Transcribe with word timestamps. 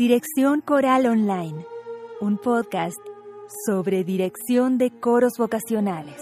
Dirección 0.00 0.62
Coral 0.62 1.04
Online, 1.04 1.66
un 2.22 2.38
podcast 2.38 2.96
sobre 3.66 4.02
dirección 4.02 4.78
de 4.78 4.90
coros 4.98 5.34
vocacionales. 5.36 6.16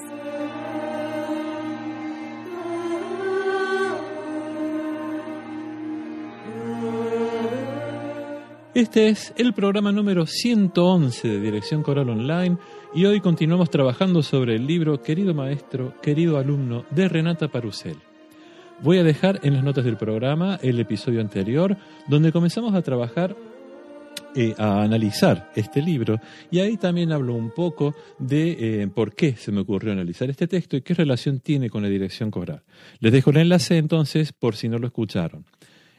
Este 8.75 9.11
es 9.11 9.33
el 9.37 9.55
programa 9.55 9.93
número 9.93 10.27
111 10.27 11.29
de 11.29 11.41
Dirección 11.41 11.85
Coral 11.85 12.11
Online 12.11 12.59
y 12.93 13.05
hoy 13.05 13.21
continuamos 13.21 13.71
trabajando 13.71 14.25
sobre 14.25 14.57
el 14.57 14.66
libro 14.66 15.02
Querido 15.02 15.35
Maestro, 15.35 15.95
querido 16.02 16.37
alumno 16.38 16.85
de 16.91 17.09
Renata 17.09 17.47
Parusel. 17.47 17.99
Voy 18.83 18.99
a 18.99 19.05
dejar 19.05 19.38
en 19.45 19.55
las 19.55 19.63
notas 19.63 19.85
del 19.85 19.97
programa 19.97 20.59
el 20.63 20.80
episodio 20.80 21.21
anterior 21.21 21.77
donde 22.09 22.33
comenzamos 22.33 22.74
a 22.74 22.83
trabajar 22.83 23.37
eh, 24.41 24.55
a 24.56 24.84
analizar 24.84 25.51
este 25.56 25.83
libro 25.83 26.20
y 26.48 26.60
ahí 26.60 26.77
también 26.77 27.10
hablo 27.10 27.34
un 27.34 27.51
poco 27.51 27.96
de 28.20 28.83
eh, 28.83 28.87
por 28.87 29.12
qué 29.16 29.34
se 29.34 29.51
me 29.51 29.62
ocurrió 29.62 29.91
analizar 29.91 30.30
este 30.30 30.46
texto 30.46 30.77
y 30.77 30.83
qué 30.83 30.95
relación 30.95 31.41
tiene 31.41 31.69
con 31.69 31.83
la 31.83 31.88
dirección 31.88 32.30
coral. 32.30 32.62
Les 33.01 33.10
dejo 33.10 33.30
el 33.30 33.38
enlace 33.38 33.79
entonces 33.79 34.32
por 34.32 34.55
si 34.55 34.69
no 34.69 34.79
lo 34.79 34.87
escucharon. 34.87 35.45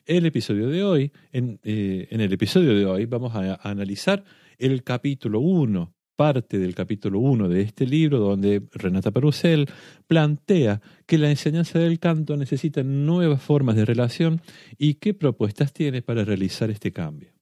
El 0.05 0.25
episodio 0.25 0.69
de 0.69 0.85
hoy, 0.85 1.11
en, 1.33 1.59
eh, 1.63 2.07
en 2.11 2.21
el 2.21 2.31
episodio 2.31 2.73
de 2.73 2.85
hoy 2.85 3.05
vamos 3.07 3.35
a, 3.35 3.59
analizar 3.61 4.23
el 4.57 4.83
capítulo 4.83 5.41
1 5.41 5.93
parte 6.15 6.59
del 6.59 6.75
capítulo 6.75 7.19
1 7.19 7.49
de 7.49 7.61
este 7.61 7.85
libro, 7.85 8.19
donde 8.19 8.63
Renata 8.71 9.11
Perusel 9.11 9.67
plantea 10.07 10.79
que 11.05 11.17
la 11.17 11.29
enseñanza 11.29 11.77
del 11.77 11.99
canto 11.99 12.37
necesita 12.37 12.83
nuevas 12.83 13.41
formas 13.41 13.75
de 13.75 13.83
relación 13.83 14.41
y 14.77 14.93
qué 14.93 15.13
propuestas 15.13 15.73
tiene 15.73 16.01
para 16.01 16.23
realizar 16.23 16.69
este 16.69 16.93
cambio. 16.93 17.38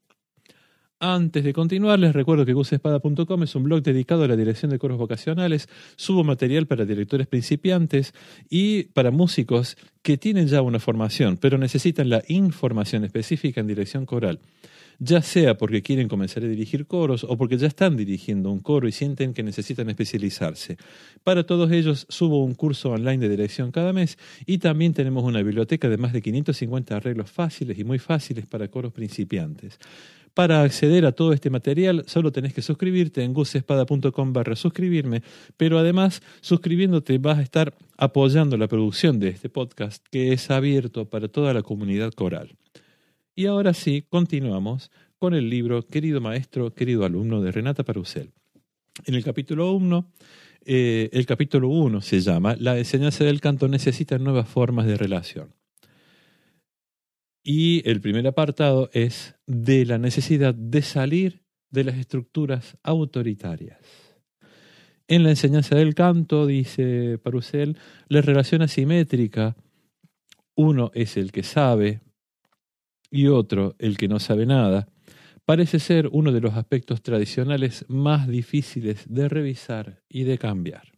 Antes 1.00 1.44
de 1.44 1.54
continuar, 1.54 2.00
les 2.00 2.12
recuerdo 2.12 2.44
que 2.44 2.54
gusespada.com 2.54 3.44
es 3.44 3.54
un 3.54 3.64
blog 3.64 3.84
dedicado 3.84 4.24
a 4.24 4.28
la 4.28 4.36
dirección 4.36 4.72
de 4.72 4.80
coros 4.80 4.98
vocacionales. 4.98 5.70
Subo 5.96 6.24
material 6.24 6.66
para 6.66 6.86
directores 6.86 7.28
principiantes 7.28 8.16
y 8.50 8.86
para 8.86 9.12
músicos 9.12 9.78
que 10.02 10.18
tienen 10.18 10.48
ya 10.48 10.64
una 10.64 10.80
formación, 10.80 11.38
pero 11.38 11.60
necesitan 11.60 12.10
la 12.10 12.24
información 12.30 13.04
específica 13.04 13.62
en 13.62 13.68
dirección 13.68 14.08
coral. 14.08 14.40
Ya 14.98 15.22
sea 15.22 15.56
porque 15.56 15.84
quieren 15.84 16.08
comenzar 16.08 16.44
a 16.44 16.48
dirigir 16.48 16.88
coros 16.88 17.24
o 17.24 17.38
porque 17.38 17.60
ya 17.60 17.68
están 17.68 17.96
dirigiendo 17.96 18.50
un 18.50 18.62
coro 18.62 18.88
y 18.88 18.92
sienten 18.92 19.36
que 19.36 19.44
necesitan 19.44 19.92
especializarse. 19.92 20.78
Para 21.24 21.46
todos 21.46 21.72
ellos 21.72 22.08
subo 22.10 22.44
un 22.44 22.56
curso 22.56 22.90
online 22.90 23.20
de 23.20 23.30
dirección 23.30 23.72
cada 23.72 23.94
mes 23.94 24.18
y 24.48 24.58
también 24.58 24.96
tenemos 24.96 25.24
una 25.24 25.44
biblioteca 25.44 25.90
de 25.90 25.98
más 25.98 26.14
de 26.14 26.24
550 26.24 26.96
arreglos 26.96 27.30
fáciles 27.30 27.78
y 27.78 27.84
muy 27.84 28.00
fáciles 28.00 28.48
para 28.48 28.70
coros 28.70 28.92
principiantes. 28.92 29.78
Para 30.34 30.62
acceder 30.62 31.06
a 31.06 31.12
todo 31.12 31.34
este 31.34 31.50
material 31.50 32.04
solo 32.08 32.32
tenés 32.32 32.54
que 32.54 32.62
suscribirte 32.62 33.24
en 33.24 33.34
gusespada.com 33.34 34.34
barra 34.34 34.56
suscribirme, 34.56 35.24
pero 35.58 35.80
además 35.80 36.22
suscribiéndote 36.42 37.18
vas 37.18 37.40
a 37.40 37.42
estar 37.42 37.76
apoyando 37.98 38.58
la 38.58 38.68
producción 38.68 39.20
de 39.20 39.30
este 39.30 39.50
podcast 39.50 40.06
que 40.12 40.34
es 40.34 40.52
abierto 40.52 41.06
para 41.06 41.28
toda 41.28 41.54
la 41.54 41.64
comunidad 41.64 42.14
coral. 42.14 42.56
Y 43.36 43.46
ahora 43.46 43.74
sí, 43.74 44.04
continuamos 44.10 44.92
con 45.20 45.34
el 45.34 45.50
libro 45.50 45.82
Querido 45.82 46.22
Maestro, 46.22 46.74
querido 46.74 47.06
alumno 47.06 47.42
de 47.42 47.52
Renata 47.52 47.84
Parusel. 47.84 48.32
En 49.06 49.16
el 49.16 49.24
capítulo 49.24 49.72
1, 49.74 50.12
eh, 50.66 51.10
el 51.14 51.26
capítulo 51.26 51.70
1 51.70 52.02
se 52.02 52.20
llama 52.20 52.56
La 52.60 52.78
enseñanza 52.78 53.24
del 53.24 53.42
canto 53.42 53.68
necesita 53.68 54.18
nuevas 54.18 54.48
formas 54.48 54.86
de 54.86 54.98
relación. 54.98 55.54
Y 57.50 57.82
el 57.90 58.02
primer 58.02 58.28
apartado 58.28 58.90
es 58.92 59.36
de 59.46 59.86
la 59.86 59.98
necesidad 59.98 60.54
de 60.54 60.82
salir 60.82 61.46
de 61.72 61.86
las 61.86 61.96
estructuras 61.96 62.78
autoritarias. 62.84 63.80
En 65.08 65.24
la 65.24 65.30
enseñanza 65.30 65.78
del 65.78 65.96
canto, 65.96 66.46
dice 66.46 67.18
Parusel, 67.24 67.78
la 68.10 68.20
relación 68.20 68.64
asimétrica, 68.64 69.56
uno 70.56 70.92
es 70.94 71.16
el 71.16 71.32
que 71.32 71.44
sabe 71.44 72.02
y 73.12 73.28
otro 73.28 73.76
el 73.80 73.96
que 73.96 74.10
no 74.10 74.20
sabe 74.20 74.46
nada, 74.46 74.90
parece 75.46 75.80
ser 75.80 76.10
uno 76.12 76.34
de 76.34 76.42
los 76.42 76.56
aspectos 76.56 77.02
tradicionales 77.02 77.86
más 77.88 78.28
difíciles 78.28 79.06
de 79.08 79.30
revisar 79.30 80.04
y 80.10 80.24
de 80.26 80.38
cambiar. 80.38 80.92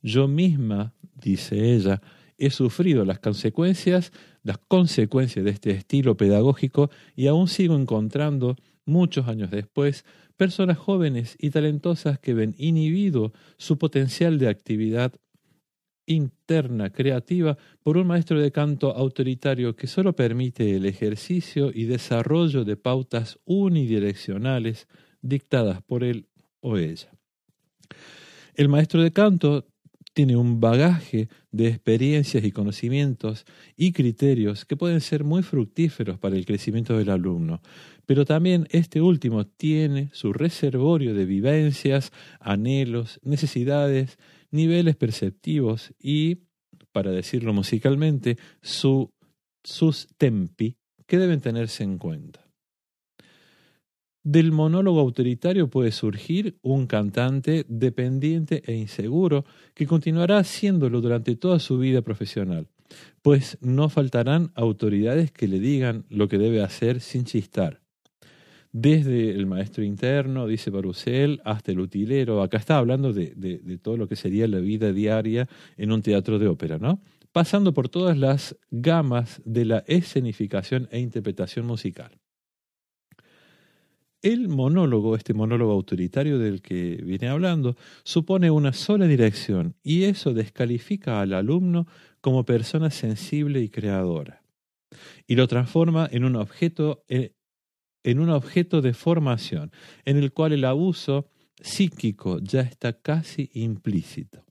Yo 0.00 0.28
misma, 0.28 0.94
dice 1.20 1.74
ella, 1.74 2.00
he 2.38 2.50
sufrido 2.50 3.04
las 3.04 3.18
consecuencias, 3.18 4.12
las 4.42 4.58
consecuencias 4.58 5.44
de 5.44 5.50
este 5.50 5.70
estilo 5.70 6.16
pedagógico 6.16 6.90
y 7.16 7.26
aún 7.26 7.48
sigo 7.48 7.76
encontrando, 7.76 8.56
muchos 8.84 9.28
años 9.28 9.50
después, 9.50 10.04
personas 10.36 10.78
jóvenes 10.78 11.36
y 11.38 11.50
talentosas 11.50 12.18
que 12.18 12.34
ven 12.34 12.54
inhibido 12.58 13.32
su 13.56 13.78
potencial 13.78 14.38
de 14.38 14.48
actividad 14.48 15.12
interna, 16.06 16.90
creativa, 16.90 17.56
por 17.82 17.96
un 17.96 18.06
maestro 18.08 18.40
de 18.40 18.50
canto 18.50 18.96
autoritario 18.96 19.76
que 19.76 19.86
solo 19.86 20.14
permite 20.14 20.74
el 20.74 20.86
ejercicio 20.86 21.70
y 21.72 21.84
desarrollo 21.84 22.64
de 22.64 22.76
pautas 22.76 23.38
unidireccionales 23.44 24.88
dictadas 25.22 25.82
por 25.82 26.02
él 26.02 26.26
o 26.60 26.78
ella. 26.78 27.12
El 28.54 28.68
maestro 28.68 29.02
de 29.02 29.12
canto 29.12 29.66
tiene 30.12 30.36
un 30.36 30.60
bagaje 30.60 31.28
de 31.52 31.68
experiencias 31.68 32.44
y 32.44 32.52
conocimientos 32.52 33.44
y 33.76 33.92
criterios 33.92 34.64
que 34.64 34.76
pueden 34.76 35.00
ser 35.00 35.24
muy 35.24 35.42
fructíferos 35.42 36.18
para 36.18 36.36
el 36.36 36.46
crecimiento 36.46 36.98
del 36.98 37.10
alumno, 37.10 37.62
pero 38.06 38.24
también 38.24 38.66
este 38.70 39.00
último 39.00 39.46
tiene 39.46 40.10
su 40.12 40.32
reservorio 40.32 41.14
de 41.14 41.26
vivencias, 41.26 42.12
anhelos, 42.40 43.20
necesidades, 43.22 44.18
niveles 44.50 44.96
perceptivos 44.96 45.94
y, 45.98 46.38
para 46.92 47.12
decirlo 47.12 47.52
musicalmente, 47.52 48.36
su, 48.62 49.12
sus 49.62 50.08
tempi 50.18 50.76
que 51.06 51.18
deben 51.18 51.40
tenerse 51.40 51.84
en 51.84 51.98
cuenta. 51.98 52.49
Del 54.22 54.52
monólogo 54.52 55.00
autoritario 55.00 55.70
puede 55.70 55.92
surgir 55.92 56.58
un 56.60 56.86
cantante 56.86 57.64
dependiente 57.68 58.62
e 58.66 58.74
inseguro 58.74 59.46
que 59.72 59.86
continuará 59.86 60.36
haciéndolo 60.36 61.00
durante 61.00 61.36
toda 61.36 61.58
su 61.58 61.78
vida 61.78 62.02
profesional, 62.02 62.68
pues 63.22 63.56
no 63.62 63.88
faltarán 63.88 64.52
autoridades 64.54 65.32
que 65.32 65.48
le 65.48 65.58
digan 65.58 66.04
lo 66.10 66.28
que 66.28 66.36
debe 66.36 66.62
hacer 66.62 67.00
sin 67.00 67.24
chistar. 67.24 67.80
Desde 68.72 69.30
el 69.30 69.46
maestro 69.46 69.84
interno, 69.84 70.46
dice 70.46 70.68
Barusel, 70.68 71.40
hasta 71.46 71.72
el 71.72 71.80
utilero, 71.80 72.42
acá 72.42 72.58
está 72.58 72.76
hablando 72.76 73.14
de, 73.14 73.32
de 73.34 73.78
todo 73.78 73.96
lo 73.96 74.06
que 74.06 74.16
sería 74.16 74.46
la 74.48 74.58
vida 74.58 74.92
diaria 74.92 75.48
en 75.78 75.92
un 75.92 76.02
teatro 76.02 76.38
de 76.38 76.46
ópera, 76.46 76.76
¿no? 76.76 77.00
Pasando 77.32 77.72
por 77.72 77.88
todas 77.88 78.18
las 78.18 78.54
gamas 78.70 79.40
de 79.46 79.64
la 79.64 79.78
escenificación 79.86 80.88
e 80.90 81.00
interpretación 81.00 81.64
musical. 81.64 82.20
El 84.22 84.48
monólogo, 84.48 85.16
este 85.16 85.32
monólogo 85.34 85.72
autoritario 85.72 86.38
del 86.38 86.60
que 86.60 87.00
viene 87.02 87.28
hablando, 87.28 87.76
supone 88.04 88.50
una 88.50 88.72
sola 88.72 89.06
dirección 89.06 89.76
y 89.82 90.04
eso 90.04 90.34
descalifica 90.34 91.20
al 91.20 91.32
alumno 91.32 91.86
como 92.20 92.44
persona 92.44 92.90
sensible 92.90 93.60
y 93.60 93.68
creadora 93.70 94.40
y 95.26 95.36
lo 95.36 95.46
transforma 95.46 96.08
en 96.10 96.24
un 96.24 96.36
objeto 96.36 97.04
eh, 97.08 97.34
en 98.02 98.18
un 98.18 98.30
objeto 98.30 98.80
de 98.80 98.94
formación 98.94 99.72
en 100.04 100.16
el 100.16 100.32
cual 100.32 100.52
el 100.52 100.64
abuso 100.64 101.28
psíquico 101.60 102.38
ya 102.40 102.62
está 102.62 102.94
casi 102.94 103.50
implícito. 103.52 104.44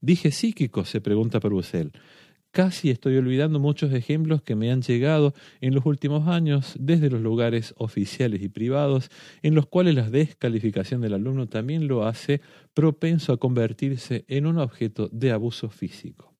Dije 0.00 0.32
psíquico, 0.32 0.84
se 0.84 1.00
pregunta 1.00 1.38
Perusel. 1.38 1.92
Casi 2.52 2.90
estoy 2.90 3.16
olvidando 3.16 3.58
muchos 3.58 3.94
ejemplos 3.94 4.42
que 4.42 4.54
me 4.54 4.70
han 4.70 4.82
llegado 4.82 5.32
en 5.62 5.74
los 5.74 5.86
últimos 5.86 6.28
años 6.28 6.74
desde 6.78 7.08
los 7.08 7.22
lugares 7.22 7.72
oficiales 7.78 8.42
y 8.42 8.50
privados, 8.50 9.08
en 9.40 9.54
los 9.54 9.66
cuales 9.66 9.94
la 9.94 10.10
descalificación 10.10 11.00
del 11.00 11.14
alumno 11.14 11.48
también 11.48 11.88
lo 11.88 12.04
hace 12.04 12.42
propenso 12.74 13.32
a 13.32 13.38
convertirse 13.38 14.26
en 14.28 14.44
un 14.44 14.58
objeto 14.58 15.08
de 15.10 15.30
abuso 15.32 15.70
físico. 15.70 16.34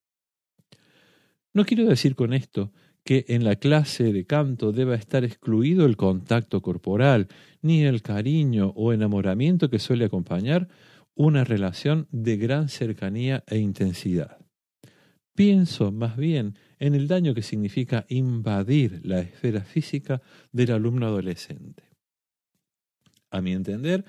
No 1.55 1.65
quiero 1.65 1.87
decir 1.87 2.15
con 2.15 2.35
esto 2.35 2.73
que 3.05 3.25
en 3.29 3.43
la 3.43 3.57
clase 3.57 4.13
de 4.13 4.27
canto 4.27 4.71
deba 4.71 4.95
estar 4.95 5.25
excluido 5.25 5.87
el 5.87 5.97
contacto 5.97 6.61
corporal, 6.61 7.29
ni 7.63 7.85
el 7.85 8.03
cariño 8.03 8.75
o 8.77 8.93
enamoramiento 8.93 9.71
que 9.71 9.79
suele 9.79 10.05
acompañar 10.05 10.69
una 11.15 11.43
relación 11.45 12.07
de 12.11 12.37
gran 12.37 12.69
cercanía 12.69 13.45
e 13.47 13.57
intensidad. 13.57 14.42
Pienso 15.35 15.93
más 15.93 16.17
bien 16.17 16.59
en 16.79 16.95
el 16.95 17.09
daño 17.09 17.35
que 17.35 17.43
significa 17.43 18.05
invadir 18.09 19.01
la 19.05 19.21
esfera 19.21 19.63
física 19.63 20.21
del 20.53 20.73
alumno 20.73 21.07
adolescente. 21.07 21.85
A 23.31 23.41
mi 23.41 23.53
entender, 23.53 24.05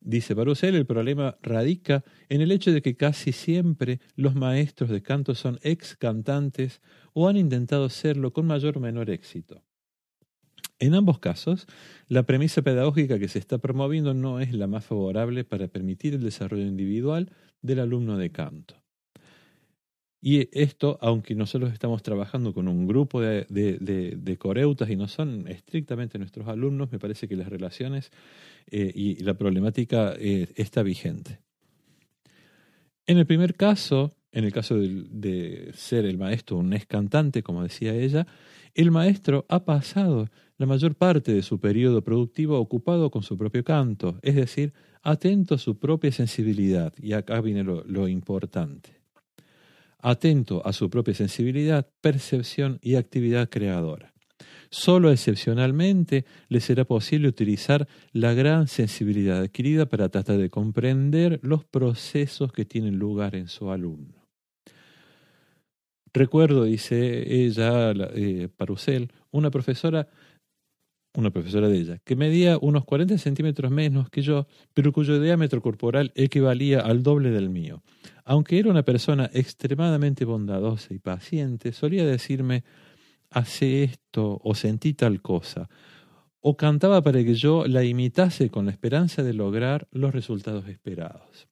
dice 0.00 0.34
Barusel, 0.34 0.74
el 0.74 0.84
problema 0.84 1.38
radica 1.42 2.02
en 2.28 2.40
el 2.40 2.50
hecho 2.50 2.72
de 2.72 2.82
que 2.82 2.96
casi 2.96 3.30
siempre 3.30 4.00
los 4.16 4.34
maestros 4.34 4.90
de 4.90 5.00
canto 5.00 5.36
son 5.36 5.60
ex 5.62 5.96
cantantes 5.96 6.80
o 7.12 7.28
han 7.28 7.36
intentado 7.36 7.88
serlo 7.88 8.32
con 8.32 8.46
mayor 8.46 8.76
o 8.76 8.80
menor 8.80 9.10
éxito. 9.10 9.62
En 10.80 10.94
ambos 10.94 11.20
casos, 11.20 11.66
la 12.08 12.24
premisa 12.24 12.62
pedagógica 12.62 13.20
que 13.20 13.28
se 13.28 13.38
está 13.38 13.58
promoviendo 13.58 14.12
no 14.12 14.40
es 14.40 14.52
la 14.52 14.66
más 14.66 14.84
favorable 14.84 15.44
para 15.44 15.68
permitir 15.68 16.14
el 16.14 16.24
desarrollo 16.24 16.66
individual 16.66 17.30
del 17.62 17.78
alumno 17.78 18.18
de 18.18 18.32
canto. 18.32 18.83
Y 20.26 20.48
esto, 20.58 20.96
aunque 21.02 21.34
nosotros 21.34 21.70
estamos 21.70 22.02
trabajando 22.02 22.54
con 22.54 22.66
un 22.66 22.86
grupo 22.86 23.20
de, 23.20 24.36
coreutas 24.38 24.88
y 24.88 24.96
no 24.96 25.06
son 25.06 25.46
estrictamente 25.48 26.18
nuestros 26.18 26.48
alumnos, 26.48 26.90
me 26.90 26.98
parece 26.98 27.28
que 27.28 27.36
las 27.36 27.50
relaciones 27.50 28.10
eh, 28.70 28.90
y 28.94 29.22
la 29.22 29.34
problemática 29.34 30.14
eh, 30.18 30.48
está 30.56 30.82
vigente. 30.82 31.40
En 33.06 33.18
el 33.18 33.26
primer 33.26 33.54
caso, 33.54 34.14
en 34.32 34.44
el 34.44 34.52
caso 34.54 34.78
de, 34.78 35.72
ser 35.74 36.06
el 36.06 36.16
maestro 36.16 36.56
un 36.56 36.72
ex 36.72 36.86
cantante, 36.86 37.42
como 37.42 37.62
decía 37.62 37.94
ella, 37.94 38.26
el 38.72 38.90
maestro 38.90 39.44
ha 39.50 39.66
pasado 39.66 40.30
la 40.56 40.64
mayor 40.64 40.94
parte 40.94 41.34
de 41.34 41.42
su 41.42 41.60
periodo 41.60 42.02
productivo 42.02 42.58
ocupado 42.58 43.10
con 43.10 43.22
su 43.22 43.36
propio 43.36 43.62
canto, 43.62 44.18
es 44.22 44.36
decir, 44.36 44.72
atento 45.02 45.56
a 45.56 45.58
su 45.58 45.78
propia 45.78 46.12
sensibilidad. 46.12 46.94
Y 46.96 47.12
acá 47.12 47.42
viene 47.42 47.62
lo 47.62 48.08
importante 48.08 49.03
atento 50.04 50.60
a 50.66 50.72
su 50.74 50.90
propia 50.90 51.14
sensibilidad, 51.14 51.88
percepción 52.02 52.78
y 52.82 52.96
actividad 52.96 53.48
creadora. 53.48 54.12
Solo 54.70 55.10
excepcionalmente 55.10 56.26
le 56.48 56.60
será 56.60 56.84
posible 56.84 57.28
utilizar 57.28 57.88
la 58.12 58.34
gran 58.34 58.68
sensibilidad 58.68 59.40
adquirida 59.40 59.86
para 59.86 60.10
tratar 60.10 60.36
de 60.36 60.50
comprender 60.50 61.40
los 61.42 61.64
procesos 61.64 62.52
que 62.52 62.66
tienen 62.66 62.98
lugar 62.98 63.34
en 63.34 63.48
su 63.48 63.70
alumno. 63.70 64.28
Recuerdo, 66.12 66.64
dice 66.64 67.44
ella, 67.44 67.92
eh, 68.14 68.48
Parusel, 68.54 69.10
una 69.30 69.50
profesora 69.50 70.08
una 71.14 71.30
profesora 71.30 71.68
de 71.68 71.78
ella, 71.78 71.98
que 72.04 72.16
medía 72.16 72.58
unos 72.60 72.84
40 72.84 73.18
centímetros 73.18 73.70
menos 73.70 74.10
que 74.10 74.22
yo, 74.22 74.46
pero 74.72 74.92
cuyo 74.92 75.20
diámetro 75.20 75.62
corporal 75.62 76.12
equivalía 76.16 76.80
al 76.80 77.02
doble 77.02 77.30
del 77.30 77.50
mío. 77.50 77.82
Aunque 78.24 78.58
era 78.58 78.70
una 78.70 78.82
persona 78.82 79.30
extremadamente 79.32 80.24
bondadosa 80.24 80.92
y 80.92 80.98
paciente, 80.98 81.72
solía 81.72 82.04
decirme, 82.04 82.64
hace 83.30 83.84
esto 83.84 84.40
o 84.42 84.54
sentí 84.54 84.94
tal 84.94 85.22
cosa, 85.22 85.68
o 86.40 86.56
cantaba 86.56 87.02
para 87.02 87.22
que 87.24 87.34
yo 87.34 87.66
la 87.66 87.84
imitase 87.84 88.50
con 88.50 88.66
la 88.66 88.72
esperanza 88.72 89.22
de 89.22 89.34
lograr 89.34 89.88
los 89.92 90.12
resultados 90.12 90.68
esperados. 90.68 91.48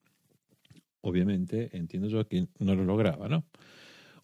Obviamente, 1.00 1.70
entiendo 1.76 2.08
yo 2.08 2.26
que 2.26 2.46
no 2.58 2.74
lo 2.74 2.84
lograba, 2.84 3.28
¿no? 3.28 3.44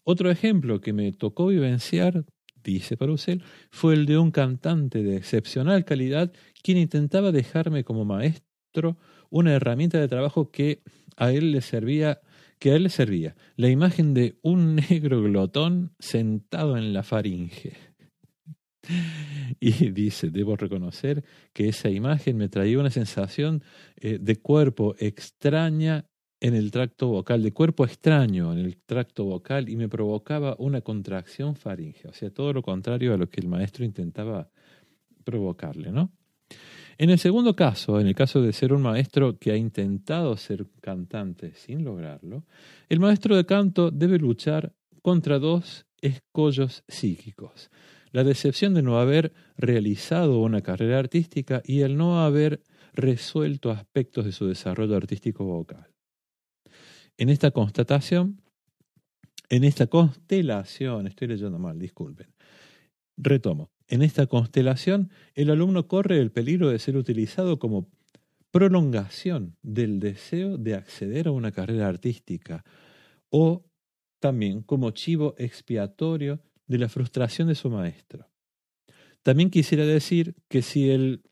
Otro 0.03 0.31
ejemplo 0.31 0.79
que 0.79 0.93
me 0.93 1.11
tocó 1.11 1.47
vivenciar 1.47 2.25
dice 2.63 2.97
Parusel, 2.97 3.43
fue 3.71 3.93
el 3.93 4.05
de 4.05 4.17
un 4.17 4.31
cantante 4.31 5.03
de 5.03 5.15
excepcional 5.15 5.85
calidad 5.85 6.31
quien 6.61 6.77
intentaba 6.77 7.31
dejarme 7.31 7.83
como 7.83 8.05
maestro 8.05 8.97
una 9.29 9.53
herramienta 9.53 9.99
de 9.99 10.07
trabajo 10.07 10.51
que 10.51 10.81
a 11.17 11.31
él 11.31 11.51
le 11.51 11.61
servía 11.61 12.21
que 12.59 12.71
a 12.71 12.75
él 12.75 12.83
le 12.83 12.89
servía 12.89 13.35
la 13.55 13.69
imagen 13.69 14.13
de 14.13 14.37
un 14.41 14.75
negro 14.89 15.21
glotón 15.23 15.93
sentado 15.99 16.77
en 16.77 16.93
la 16.93 17.03
faringe. 17.03 17.73
Y 19.59 19.89
dice, 19.91 20.29
debo 20.29 20.55
reconocer 20.55 21.23
que 21.53 21.67
esa 21.69 21.89
imagen 21.89 22.37
me 22.37 22.49
traía 22.49 22.79
una 22.79 22.91
sensación 22.91 23.63
eh, 23.97 24.17
de 24.21 24.37
cuerpo 24.37 24.95
extraña 24.99 26.05
en 26.41 26.55
el 26.55 26.71
tracto 26.71 27.07
vocal, 27.07 27.43
de 27.43 27.51
cuerpo 27.51 27.85
extraño 27.85 28.53
en 28.53 28.59
el 28.59 28.77
tracto 28.77 29.25
vocal 29.25 29.69
y 29.69 29.75
me 29.75 29.89
provocaba 29.89 30.55
una 30.57 30.81
contracción 30.81 31.55
faringe, 31.55 32.07
o 32.07 32.13
sea, 32.13 32.29
todo 32.29 32.53
lo 32.53 32.61
contrario 32.61 33.13
a 33.13 33.17
lo 33.17 33.29
que 33.29 33.41
el 33.41 33.47
maestro 33.47 33.83
intentaba 33.83 34.49
provocarle, 35.23 35.91
¿no? 35.91 36.11
En 36.97 37.09
el 37.09 37.19
segundo 37.19 37.55
caso, 37.55 37.99
en 37.99 38.07
el 38.07 38.15
caso 38.15 38.41
de 38.41 38.51
ser 38.51 38.73
un 38.73 38.81
maestro 38.81 39.37
que 39.37 39.51
ha 39.51 39.55
intentado 39.55 40.35
ser 40.35 40.65
cantante 40.81 41.53
sin 41.55 41.85
lograrlo, 41.85 42.43
el 42.89 42.99
maestro 42.99 43.37
de 43.37 43.45
canto 43.45 43.89
debe 43.89 44.17
luchar 44.17 44.73
contra 45.01 45.39
dos 45.39 45.85
escollos 46.01 46.83
psíquicos. 46.87 47.69
La 48.11 48.23
decepción 48.23 48.73
de 48.73 48.81
no 48.81 48.99
haber 48.99 49.33
realizado 49.55 50.39
una 50.39 50.61
carrera 50.61 50.99
artística 50.99 51.61
y 51.63 51.81
el 51.81 51.95
no 51.95 52.21
haber 52.21 52.63
resuelto 52.93 53.71
aspectos 53.71 54.25
de 54.25 54.31
su 54.31 54.47
desarrollo 54.47 54.97
artístico 54.97 55.45
vocal. 55.45 55.87
En 57.19 57.27
esta 57.27 57.51
constatación, 57.51 58.41
en 59.49 59.65
esta 59.65 59.87
constelación, 59.87 61.05
estoy 61.05 61.27
leyendo 61.27 61.59
mal, 61.59 61.77
disculpen. 61.77 62.27
Retomo. 63.17 63.71
En 63.89 64.03
esta 64.03 64.25
constelación, 64.27 65.11
el 65.33 65.49
alumno 65.49 65.85
corre 65.89 66.21
el 66.21 66.31
peligro 66.31 66.69
de 66.69 66.79
ser 66.79 66.95
utilizado 66.95 67.59
como 67.59 67.89
prolongación 68.51 69.57
del 69.61 69.99
deseo 69.99 70.57
de 70.57 70.75
acceder 70.75 71.27
a 71.27 71.31
una 71.31 71.51
carrera 71.51 71.89
artística 71.89 72.63
o 73.29 73.65
también 74.21 74.61
como 74.61 74.91
chivo 74.91 75.35
expiatorio 75.37 76.39
de 76.67 76.77
la 76.77 76.87
frustración 76.87 77.49
de 77.49 77.55
su 77.55 77.69
maestro. 77.69 78.29
También 79.23 79.49
quisiera 79.49 79.85
decir 79.85 80.35
que 80.47 80.61
si 80.61 80.89
el 80.89 81.23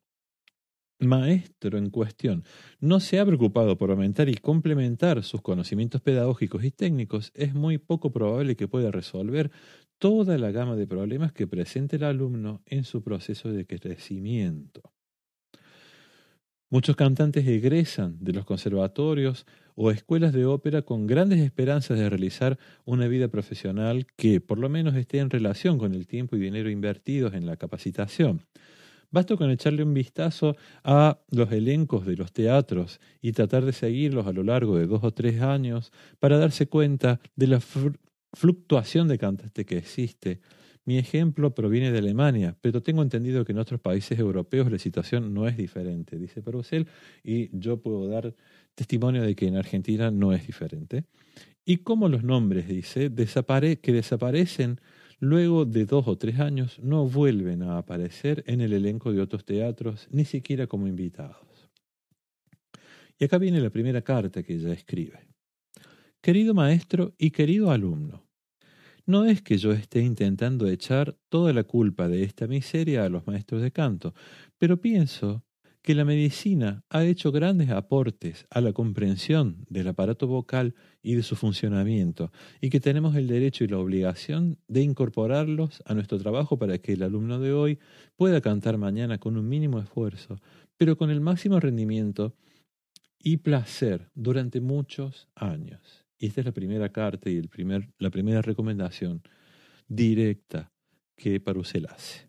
maestro 0.99 1.77
en 1.77 1.89
cuestión 1.89 2.43
no 2.79 2.99
se 2.99 3.19
ha 3.19 3.25
preocupado 3.25 3.77
por 3.77 3.91
aumentar 3.91 4.29
y 4.29 4.35
complementar 4.35 5.23
sus 5.23 5.41
conocimientos 5.41 6.01
pedagógicos 6.01 6.63
y 6.63 6.71
técnicos, 6.71 7.31
es 7.35 7.53
muy 7.53 7.77
poco 7.77 8.11
probable 8.11 8.55
que 8.55 8.67
pueda 8.67 8.91
resolver 8.91 9.51
toda 9.99 10.37
la 10.37 10.51
gama 10.51 10.75
de 10.75 10.87
problemas 10.87 11.33
que 11.33 11.47
presente 11.47 11.95
el 11.95 12.03
alumno 12.03 12.61
en 12.65 12.83
su 12.83 13.03
proceso 13.03 13.51
de 13.51 13.65
crecimiento. 13.65 14.81
Muchos 16.69 16.97
cantantes 16.97 17.47
egresan 17.47 18.17
de 18.19 18.33
los 18.33 18.43
conservatorios 18.43 19.45
o 19.75 19.89
escuelas 19.89 20.33
de 20.33 20.45
ópera 20.45 20.81
con 20.81 21.07
grandes 21.07 21.39
esperanzas 21.39 21.97
de 21.97 22.09
realizar 22.09 22.59
una 22.83 23.07
vida 23.07 23.29
profesional 23.29 24.05
que 24.17 24.41
por 24.41 24.57
lo 24.57 24.67
menos 24.67 24.95
esté 24.95 25.19
en 25.19 25.29
relación 25.29 25.77
con 25.77 25.93
el 25.93 26.07
tiempo 26.07 26.35
y 26.35 26.39
dinero 26.39 26.69
invertidos 26.69 27.35
en 27.35 27.45
la 27.45 27.55
capacitación. 27.55 28.45
Basta 29.09 29.37
con 29.37 29.49
echarle 29.49 29.83
un 29.83 29.93
vistazo 29.93 30.57
a 30.83 31.19
los 31.31 31.51
elencos 31.51 32.05
de 32.05 32.17
los 32.17 32.33
teatros 32.33 32.99
y 33.21 33.31
tratar 33.31 33.63
de 33.63 33.71
seguirlos 33.71 34.27
a 34.27 34.33
lo 34.33 34.43
largo 34.43 34.77
de 34.77 34.85
dos 34.85 35.03
o 35.03 35.11
tres 35.11 35.41
años 35.41 35.91
para 36.19 36.37
darse 36.37 36.67
cuenta 36.67 37.19
de 37.35 37.47
la 37.47 37.59
fluctuación 38.33 39.07
de 39.07 39.17
cantante 39.17 39.65
que 39.65 39.77
existe. 39.77 40.41
Mi 40.83 40.97
ejemplo 40.97 41.53
proviene 41.53 41.91
de 41.91 41.99
Alemania, 41.99 42.55
pero 42.61 42.81
tengo 42.81 43.01
entendido 43.01 43.43
que 43.43 43.51
en 43.51 43.59
otros 43.59 43.79
países 43.79 44.19
europeos 44.19 44.71
la 44.71 44.79
situación 44.79 45.33
no 45.33 45.47
es 45.47 45.57
diferente, 45.57 46.17
dice 46.17 46.41
Perusel, 46.41 46.87
y 47.23 47.49
yo 47.57 47.81
puedo 47.81 48.07
dar 48.07 48.33
testimonio 48.75 49.21
de 49.21 49.35
que 49.35 49.47
en 49.47 49.57
Argentina 49.57 50.11
no 50.11 50.31
es 50.31 50.47
diferente. 50.47 51.03
Y 51.65 51.77
como 51.77 52.07
los 52.07 52.23
nombres, 52.23 52.69
dice, 52.69 53.11
que 53.11 53.91
desaparecen 53.91 54.79
luego 55.19 55.65
de 55.65 55.85
dos 55.85 56.07
o 56.07 56.17
tres 56.17 56.39
años 56.39 56.79
no 56.79 57.07
vuelven 57.07 57.63
a 57.63 57.77
aparecer 57.77 58.43
en 58.47 58.61
el 58.61 58.73
elenco 58.73 59.11
de 59.11 59.21
otros 59.21 59.45
teatros, 59.45 60.07
ni 60.11 60.25
siquiera 60.25 60.67
como 60.67 60.87
invitados. 60.87 61.69
Y 63.19 63.25
acá 63.25 63.37
viene 63.37 63.59
la 63.59 63.71
primera 63.71 64.01
carta 64.01 64.43
que 64.43 64.55
ella 64.55 64.73
escribe. 64.73 65.27
Querido 66.21 66.53
maestro 66.53 67.15
y 67.17 67.31
querido 67.31 67.71
alumno, 67.71 68.27
no 69.05 69.25
es 69.25 69.41
que 69.41 69.57
yo 69.57 69.71
esté 69.71 70.01
intentando 70.01 70.67
echar 70.67 71.17
toda 71.29 71.53
la 71.53 71.63
culpa 71.63 72.09
de 72.09 72.23
esta 72.23 72.45
miseria 72.45 73.05
a 73.05 73.09
los 73.09 73.25
maestros 73.25 73.61
de 73.61 73.71
canto, 73.71 74.13
pero 74.57 74.81
pienso 74.81 75.46
que 75.87 75.95
la 75.95 76.03
medicina 76.03 76.83
ha 76.89 77.05
hecho 77.05 77.31
grandes 77.31 77.69
aportes 77.69 78.45
a 78.49 78.59
la 78.59 78.73
comprensión 78.73 79.65
del 79.69 79.87
aparato 79.87 80.27
vocal 80.27 80.75
y 81.01 81.15
de 81.15 81.23
su 81.23 81.37
funcionamiento, 81.37 82.29
y 82.59 82.69
que 82.69 82.81
tenemos 82.81 83.15
el 83.15 83.27
derecho 83.27 83.63
y 83.63 83.69
la 83.69 83.77
obligación 83.77 84.57
de 84.67 84.81
incorporarlos 84.81 85.81
a 85.85 85.93
nuestro 85.93 86.17
trabajo 86.17 86.59
para 86.59 86.77
que 86.79 86.91
el 86.91 87.03
alumno 87.03 87.39
de 87.39 87.53
hoy 87.53 87.79
pueda 88.17 88.41
cantar 88.41 88.77
mañana 88.77 89.17
con 89.17 89.37
un 89.37 89.47
mínimo 89.47 89.79
esfuerzo, 89.79 90.41
pero 90.75 90.97
con 90.97 91.09
el 91.09 91.21
máximo 91.21 91.57
rendimiento 91.57 92.35
y 93.17 93.37
placer 93.37 94.09
durante 94.13 94.59
muchos 94.59 95.29
años. 95.35 96.05
Y 96.17 96.25
esta 96.25 96.41
es 96.41 96.45
la 96.47 96.51
primera 96.51 96.91
carta 96.91 97.29
y 97.29 97.37
el 97.37 97.47
primer, 97.47 97.93
la 97.97 98.09
primera 98.09 98.41
recomendación 98.41 99.21
directa 99.87 100.69
que 101.15 101.39
Parusel 101.39 101.85
hace. 101.85 102.26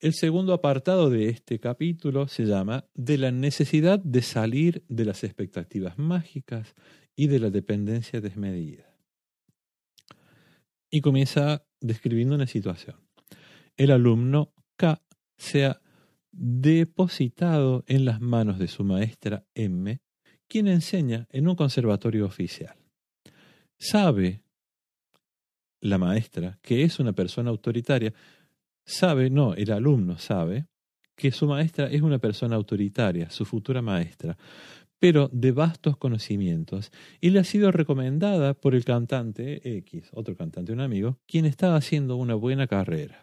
El 0.00 0.14
segundo 0.14 0.54
apartado 0.54 1.10
de 1.10 1.28
este 1.28 1.60
capítulo 1.60 2.26
se 2.26 2.46
llama 2.46 2.86
De 2.94 3.18
la 3.18 3.32
necesidad 3.32 3.98
de 3.98 4.22
salir 4.22 4.82
de 4.88 5.04
las 5.04 5.24
expectativas 5.24 5.98
mágicas 5.98 6.74
y 7.14 7.26
de 7.26 7.38
la 7.38 7.50
dependencia 7.50 8.22
desmedida. 8.22 8.96
Y 10.90 11.02
comienza 11.02 11.66
describiendo 11.82 12.34
una 12.34 12.46
situación. 12.46 12.96
El 13.76 13.90
alumno 13.90 14.54
K 14.76 15.02
se 15.36 15.66
ha 15.66 15.82
depositado 16.32 17.84
en 17.86 18.06
las 18.06 18.22
manos 18.22 18.58
de 18.58 18.68
su 18.68 18.84
maestra 18.84 19.44
M, 19.52 20.00
quien 20.48 20.66
enseña 20.66 21.28
en 21.30 21.46
un 21.46 21.56
conservatorio 21.56 22.24
oficial. 22.24 22.74
Sabe 23.78 24.42
la 25.82 25.98
maestra 25.98 26.58
que 26.62 26.84
es 26.84 27.00
una 27.00 27.12
persona 27.12 27.50
autoritaria 27.50 28.14
sabe, 28.90 29.30
no, 29.30 29.54
el 29.54 29.72
alumno 29.72 30.18
sabe, 30.18 30.66
que 31.16 31.32
su 31.32 31.46
maestra 31.46 31.86
es 31.86 32.02
una 32.02 32.18
persona 32.18 32.56
autoritaria, 32.56 33.30
su 33.30 33.44
futura 33.44 33.82
maestra, 33.82 34.36
pero 34.98 35.30
de 35.32 35.52
vastos 35.52 35.96
conocimientos, 35.96 36.90
y 37.20 37.30
le 37.30 37.40
ha 37.40 37.44
sido 37.44 37.72
recomendada 37.72 38.54
por 38.54 38.74
el 38.74 38.84
cantante 38.84 39.76
X, 39.78 40.10
otro 40.12 40.36
cantante, 40.36 40.72
un 40.72 40.80
amigo, 40.80 41.18
quien 41.26 41.46
estaba 41.46 41.76
haciendo 41.76 42.16
una 42.16 42.34
buena 42.34 42.66
carrera. 42.66 43.22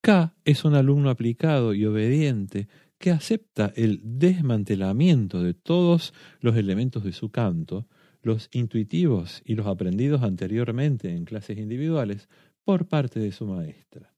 K 0.00 0.34
es 0.44 0.64
un 0.64 0.74
alumno 0.74 1.10
aplicado 1.10 1.74
y 1.74 1.84
obediente 1.84 2.68
que 2.98 3.10
acepta 3.10 3.72
el 3.76 4.00
desmantelamiento 4.02 5.42
de 5.42 5.54
todos 5.54 6.14
los 6.40 6.56
elementos 6.56 7.04
de 7.04 7.12
su 7.12 7.30
canto, 7.30 7.86
los 8.22 8.48
intuitivos 8.52 9.42
y 9.44 9.54
los 9.54 9.66
aprendidos 9.66 10.22
anteriormente 10.22 11.14
en 11.14 11.24
clases 11.24 11.58
individuales, 11.58 12.28
por 12.66 12.88
parte 12.88 13.20
de 13.20 13.30
su 13.30 13.46
maestra. 13.46 14.12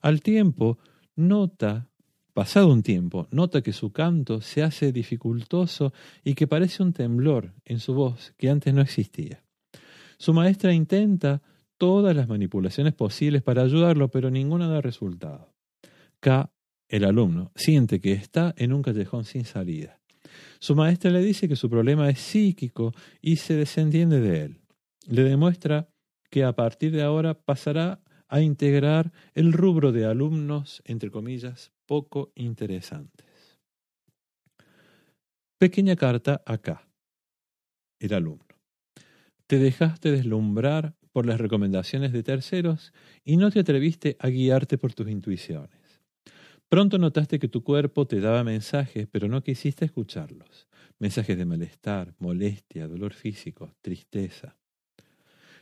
Al 0.00 0.22
tiempo, 0.22 0.78
nota, 1.16 1.90
pasado 2.32 2.72
un 2.72 2.82
tiempo, 2.82 3.28
nota 3.30 3.60
que 3.60 3.74
su 3.74 3.92
canto 3.92 4.40
se 4.40 4.62
hace 4.62 4.90
dificultoso 4.90 5.92
y 6.24 6.34
que 6.34 6.46
parece 6.46 6.82
un 6.82 6.94
temblor 6.94 7.52
en 7.66 7.78
su 7.78 7.92
voz 7.92 8.32
que 8.38 8.48
antes 8.48 8.72
no 8.72 8.80
existía. 8.80 9.44
Su 10.16 10.32
maestra 10.32 10.72
intenta 10.72 11.42
todas 11.76 12.16
las 12.16 12.26
manipulaciones 12.26 12.94
posibles 12.94 13.42
para 13.42 13.62
ayudarlo, 13.62 14.08
pero 14.08 14.30
ninguna 14.30 14.66
da 14.66 14.80
resultado. 14.80 15.52
K, 16.20 16.50
el 16.88 17.04
alumno, 17.04 17.52
siente 17.54 18.00
que 18.00 18.12
está 18.12 18.54
en 18.56 18.72
un 18.72 18.80
callejón 18.80 19.24
sin 19.24 19.44
salida. 19.44 20.00
Su 20.58 20.74
maestra 20.74 21.10
le 21.10 21.20
dice 21.20 21.48
que 21.48 21.56
su 21.56 21.68
problema 21.68 22.08
es 22.08 22.18
psíquico 22.18 22.94
y 23.20 23.36
se 23.36 23.56
desentiende 23.56 24.20
de 24.20 24.42
él. 24.44 24.60
Le 25.06 25.22
demuestra 25.22 25.90
que 26.30 26.44
a 26.44 26.52
partir 26.54 26.92
de 26.92 27.02
ahora 27.02 27.34
pasará 27.34 28.00
a 28.28 28.40
integrar 28.40 29.12
el 29.34 29.52
rubro 29.52 29.92
de 29.92 30.04
alumnos, 30.04 30.82
entre 30.84 31.10
comillas, 31.10 31.72
poco 31.86 32.32
interesantes. 32.34 33.58
Pequeña 35.58 35.96
carta 35.96 36.42
acá. 36.46 36.86
El 37.98 38.14
alumno. 38.14 38.44
Te 39.46 39.58
dejaste 39.58 40.12
deslumbrar 40.12 40.94
por 41.10 41.26
las 41.26 41.40
recomendaciones 41.40 42.12
de 42.12 42.22
terceros 42.22 42.92
y 43.24 43.38
no 43.38 43.50
te 43.50 43.60
atreviste 43.60 44.16
a 44.20 44.28
guiarte 44.28 44.78
por 44.78 44.92
tus 44.92 45.08
intuiciones. 45.08 46.02
Pronto 46.68 46.98
notaste 46.98 47.38
que 47.38 47.48
tu 47.48 47.64
cuerpo 47.64 48.06
te 48.06 48.20
daba 48.20 48.44
mensajes, 48.44 49.08
pero 49.10 49.26
no 49.26 49.42
quisiste 49.42 49.86
escucharlos. 49.86 50.68
Mensajes 50.98 51.38
de 51.38 51.46
malestar, 51.46 52.14
molestia, 52.18 52.86
dolor 52.86 53.14
físico, 53.14 53.74
tristeza. 53.80 54.54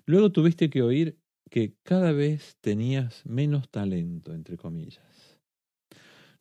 Luego 0.07 0.31
tuviste 0.31 0.71
que 0.71 0.83
oír 0.83 1.19
que 1.51 1.75
cada 1.83 2.13
vez 2.13 2.57
tenías 2.61 3.27
menos 3.27 3.69
talento, 3.69 4.33
entre 4.33 4.57
comillas. 4.57 5.41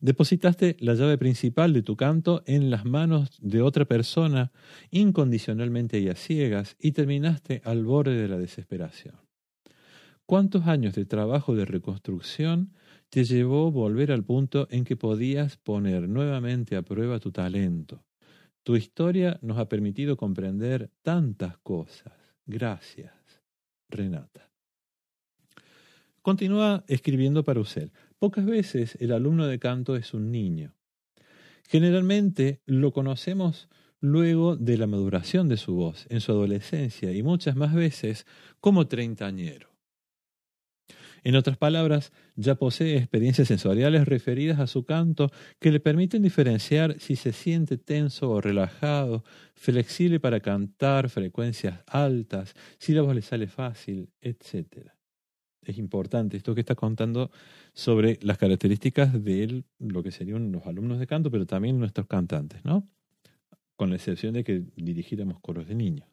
Depositaste 0.00 0.76
la 0.78 0.94
llave 0.94 1.18
principal 1.18 1.72
de 1.72 1.82
tu 1.82 1.96
canto 1.96 2.42
en 2.46 2.70
las 2.70 2.84
manos 2.84 3.30
de 3.40 3.62
otra 3.62 3.86
persona, 3.86 4.52
incondicionalmente 4.90 5.98
y 5.98 6.12
ciegas, 6.14 6.76
y 6.78 6.92
terminaste 6.92 7.62
al 7.64 7.84
borde 7.84 8.14
de 8.14 8.28
la 8.28 8.38
desesperación. 8.38 9.16
¿Cuántos 10.26 10.66
años 10.66 10.94
de 10.94 11.06
trabajo 11.06 11.54
de 11.56 11.64
reconstrucción 11.64 12.72
te 13.10 13.24
llevó 13.24 13.70
volver 13.72 14.12
al 14.12 14.24
punto 14.24 14.68
en 14.70 14.84
que 14.84 14.96
podías 14.96 15.56
poner 15.56 16.08
nuevamente 16.08 16.76
a 16.76 16.82
prueba 16.82 17.18
tu 17.18 17.32
talento? 17.32 18.04
Tu 18.64 18.76
historia 18.76 19.38
nos 19.42 19.58
ha 19.58 19.68
permitido 19.68 20.16
comprender 20.16 20.90
tantas 21.02 21.58
cosas. 21.58 22.12
Gracias. 22.44 23.25
Renata. 23.88 24.50
Continúa 26.22 26.84
escribiendo 26.88 27.44
para 27.44 27.60
Usel. 27.60 27.92
Pocas 28.18 28.44
veces 28.44 28.96
el 29.00 29.12
alumno 29.12 29.46
de 29.46 29.58
canto 29.58 29.94
es 29.94 30.12
un 30.14 30.32
niño. 30.32 30.74
Generalmente 31.68 32.62
lo 32.66 32.92
conocemos 32.92 33.68
luego 34.00 34.56
de 34.56 34.76
la 34.76 34.86
maduración 34.86 35.48
de 35.48 35.56
su 35.56 35.74
voz, 35.74 36.06
en 36.10 36.20
su 36.20 36.32
adolescencia 36.32 37.12
y 37.12 37.22
muchas 37.22 37.56
más 37.56 37.74
veces 37.74 38.26
como 38.60 38.88
treintañero. 38.88 39.75
En 41.26 41.34
otras 41.34 41.56
palabras, 41.56 42.12
ya 42.36 42.54
posee 42.54 42.96
experiencias 42.98 43.48
sensoriales 43.48 44.06
referidas 44.06 44.60
a 44.60 44.68
su 44.68 44.84
canto 44.84 45.32
que 45.58 45.72
le 45.72 45.80
permiten 45.80 46.22
diferenciar 46.22 47.00
si 47.00 47.16
se 47.16 47.32
siente 47.32 47.78
tenso 47.78 48.30
o 48.30 48.40
relajado, 48.40 49.24
flexible 49.56 50.20
para 50.20 50.38
cantar 50.38 51.08
frecuencias 51.08 51.82
altas, 51.88 52.54
si 52.78 52.92
la 52.92 53.02
voz 53.02 53.12
le 53.12 53.22
sale 53.22 53.48
fácil, 53.48 54.08
etc. 54.20 54.92
Es 55.62 55.78
importante 55.78 56.36
esto 56.36 56.54
que 56.54 56.60
está 56.60 56.76
contando 56.76 57.32
sobre 57.72 58.20
las 58.22 58.38
características 58.38 59.24
de 59.24 59.64
lo 59.80 60.04
que 60.04 60.12
serían 60.12 60.52
los 60.52 60.64
alumnos 60.64 61.00
de 61.00 61.08
canto, 61.08 61.28
pero 61.28 61.44
también 61.44 61.80
nuestros 61.80 62.06
cantantes, 62.06 62.64
¿no? 62.64 62.88
Con 63.74 63.90
la 63.90 63.96
excepción 63.96 64.32
de 64.32 64.44
que 64.44 64.62
dirigiéramos 64.76 65.40
coros 65.40 65.66
de 65.66 65.74
niños. 65.74 66.06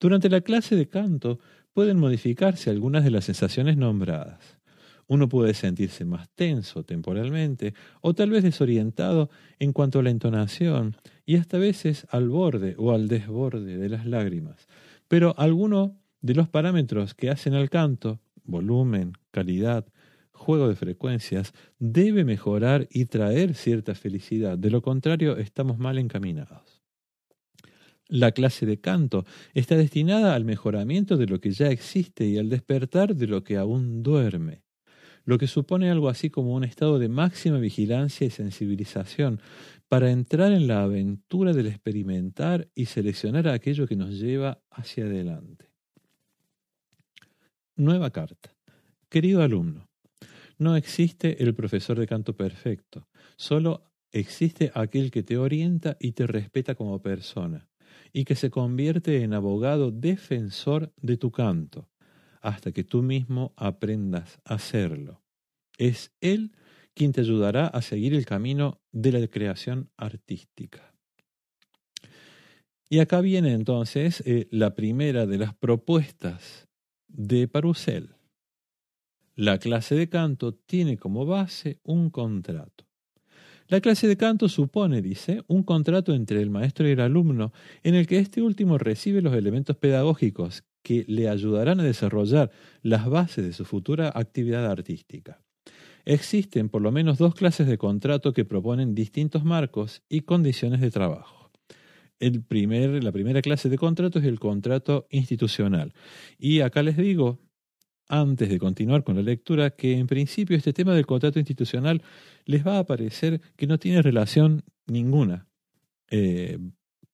Durante 0.00 0.28
la 0.28 0.40
clase 0.42 0.76
de 0.76 0.88
canto, 0.88 1.40
pueden 1.78 2.00
modificarse 2.00 2.70
algunas 2.70 3.04
de 3.04 3.12
las 3.12 3.26
sensaciones 3.26 3.76
nombradas. 3.76 4.58
Uno 5.06 5.28
puede 5.28 5.54
sentirse 5.54 6.04
más 6.04 6.28
tenso 6.30 6.82
temporalmente 6.82 7.72
o 8.00 8.14
tal 8.14 8.30
vez 8.30 8.42
desorientado 8.42 9.30
en 9.60 9.72
cuanto 9.72 10.00
a 10.00 10.02
la 10.02 10.10
entonación 10.10 10.96
y 11.24 11.36
hasta 11.36 11.56
veces 11.56 12.04
al 12.10 12.30
borde 12.30 12.74
o 12.78 12.90
al 12.90 13.06
desborde 13.06 13.78
de 13.78 13.88
las 13.88 14.06
lágrimas. 14.06 14.66
Pero 15.06 15.36
alguno 15.38 15.96
de 16.20 16.34
los 16.34 16.48
parámetros 16.48 17.14
que 17.14 17.30
hacen 17.30 17.54
al 17.54 17.70
canto, 17.70 18.18
volumen, 18.42 19.12
calidad, 19.30 19.86
juego 20.32 20.68
de 20.68 20.74
frecuencias, 20.74 21.52
debe 21.78 22.24
mejorar 22.24 22.88
y 22.90 23.04
traer 23.04 23.54
cierta 23.54 23.94
felicidad. 23.94 24.58
De 24.58 24.70
lo 24.70 24.82
contrario, 24.82 25.36
estamos 25.36 25.78
mal 25.78 25.98
encaminados. 25.98 26.77
La 28.08 28.32
clase 28.32 28.64
de 28.64 28.80
canto 28.80 29.26
está 29.52 29.76
destinada 29.76 30.34
al 30.34 30.46
mejoramiento 30.46 31.18
de 31.18 31.26
lo 31.26 31.42
que 31.42 31.50
ya 31.50 31.68
existe 31.68 32.26
y 32.26 32.38
al 32.38 32.48
despertar 32.48 33.14
de 33.14 33.26
lo 33.26 33.44
que 33.44 33.58
aún 33.58 34.02
duerme, 34.02 34.62
lo 35.26 35.36
que 35.36 35.46
supone 35.46 35.90
algo 35.90 36.08
así 36.08 36.30
como 36.30 36.54
un 36.54 36.64
estado 36.64 36.98
de 36.98 37.10
máxima 37.10 37.58
vigilancia 37.58 38.26
y 38.26 38.30
sensibilización 38.30 39.42
para 39.88 40.10
entrar 40.10 40.52
en 40.52 40.66
la 40.68 40.84
aventura 40.84 41.52
del 41.52 41.66
experimentar 41.66 42.70
y 42.74 42.86
seleccionar 42.86 43.46
aquello 43.46 43.86
que 43.86 43.96
nos 43.96 44.18
lleva 44.18 44.62
hacia 44.70 45.04
adelante. 45.04 45.66
Nueva 47.76 48.10
carta. 48.10 48.56
Querido 49.10 49.42
alumno, 49.42 49.86
no 50.56 50.76
existe 50.76 51.42
el 51.42 51.54
profesor 51.54 51.98
de 51.98 52.06
canto 52.06 52.34
perfecto, 52.34 53.06
solo 53.36 53.92
existe 54.12 54.72
aquel 54.74 55.10
que 55.10 55.22
te 55.22 55.36
orienta 55.36 55.98
y 56.00 56.12
te 56.12 56.26
respeta 56.26 56.74
como 56.74 57.02
persona 57.02 57.68
y 58.12 58.24
que 58.24 58.34
se 58.34 58.50
convierte 58.50 59.22
en 59.22 59.34
abogado 59.34 59.90
defensor 59.90 60.92
de 61.00 61.16
tu 61.16 61.30
canto, 61.30 61.88
hasta 62.40 62.72
que 62.72 62.84
tú 62.84 63.02
mismo 63.02 63.52
aprendas 63.56 64.40
a 64.44 64.54
hacerlo. 64.54 65.22
Es 65.76 66.12
Él 66.20 66.52
quien 66.94 67.12
te 67.12 67.20
ayudará 67.20 67.66
a 67.66 67.82
seguir 67.82 68.14
el 68.14 68.26
camino 68.26 68.80
de 68.90 69.12
la 69.12 69.28
creación 69.28 69.90
artística. 69.96 70.92
Y 72.90 73.00
acá 73.00 73.20
viene 73.20 73.52
entonces 73.52 74.22
eh, 74.26 74.48
la 74.50 74.74
primera 74.74 75.26
de 75.26 75.38
las 75.38 75.54
propuestas 75.54 76.68
de 77.06 77.46
Parusel. 77.46 78.14
La 79.34 79.58
clase 79.58 79.94
de 79.94 80.08
canto 80.08 80.54
tiene 80.54 80.96
como 80.96 81.24
base 81.24 81.78
un 81.84 82.10
contrato. 82.10 82.87
La 83.68 83.82
clase 83.82 84.08
de 84.08 84.16
canto 84.16 84.48
supone, 84.48 85.02
dice, 85.02 85.42
un 85.46 85.62
contrato 85.62 86.14
entre 86.14 86.40
el 86.40 86.48
maestro 86.48 86.88
y 86.88 86.92
el 86.92 87.00
alumno 87.00 87.52
en 87.82 87.94
el 87.94 88.06
que 88.06 88.18
este 88.18 88.40
último 88.40 88.78
recibe 88.78 89.20
los 89.20 89.34
elementos 89.34 89.76
pedagógicos 89.76 90.64
que 90.82 91.04
le 91.06 91.28
ayudarán 91.28 91.78
a 91.78 91.82
desarrollar 91.82 92.50
las 92.82 93.06
bases 93.10 93.44
de 93.44 93.52
su 93.52 93.66
futura 93.66 94.10
actividad 94.14 94.64
artística. 94.64 95.42
Existen 96.06 96.70
por 96.70 96.80
lo 96.80 96.92
menos 96.92 97.18
dos 97.18 97.34
clases 97.34 97.66
de 97.66 97.76
contrato 97.76 98.32
que 98.32 98.46
proponen 98.46 98.94
distintos 98.94 99.44
marcos 99.44 100.02
y 100.08 100.22
condiciones 100.22 100.80
de 100.80 100.90
trabajo. 100.90 101.50
El 102.20 102.42
primer, 102.42 103.04
la 103.04 103.12
primera 103.12 103.42
clase 103.42 103.68
de 103.68 103.76
contrato 103.76 104.18
es 104.18 104.24
el 104.24 104.40
contrato 104.40 105.06
institucional. 105.10 105.92
Y 106.38 106.60
acá 106.60 106.82
les 106.82 106.96
digo, 106.96 107.38
antes 108.08 108.48
de 108.48 108.58
continuar 108.58 109.04
con 109.04 109.16
la 109.16 109.22
lectura, 109.22 109.70
que 109.70 109.98
en 109.98 110.06
principio 110.06 110.56
este 110.56 110.72
tema 110.72 110.94
del 110.94 111.06
contrato 111.06 111.38
institucional 111.38 112.02
les 112.44 112.66
va 112.66 112.78
a 112.78 112.86
parecer 112.86 113.40
que 113.56 113.66
no 113.66 113.78
tiene 113.78 114.02
relación 114.02 114.64
ninguna 114.86 115.46
eh, 116.10 116.58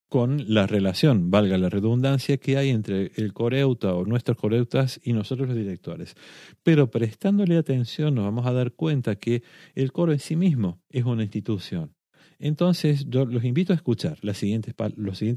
con 0.08 0.44
la 0.54 0.68
relación, 0.68 1.32
valga 1.32 1.58
la 1.58 1.68
redundancia, 1.68 2.36
que 2.36 2.56
hay 2.56 2.70
entre 2.70 3.10
el 3.16 3.32
coreuta 3.32 3.94
o 3.94 4.04
nuestros 4.04 4.36
coreutas 4.36 5.00
y 5.02 5.12
nosotros 5.12 5.48
los 5.48 5.56
directores. 5.56 6.14
Pero 6.62 6.88
prestándole 6.88 7.56
atención 7.56 8.14
nos 8.14 8.24
vamos 8.24 8.46
a 8.46 8.52
dar 8.52 8.74
cuenta 8.74 9.16
que 9.16 9.42
el 9.74 9.90
coro 9.90 10.12
en 10.12 10.20
sí 10.20 10.36
mismo 10.36 10.80
es 10.88 11.04
una 11.04 11.24
institución. 11.24 11.96
Entonces, 12.38 13.06
yo 13.08 13.24
los 13.24 13.44
invito 13.44 13.72
a 13.72 13.76
escuchar 13.76 14.18
los 14.22 14.38
siguientes 14.38 14.74